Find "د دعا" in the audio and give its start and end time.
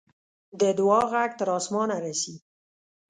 0.59-1.01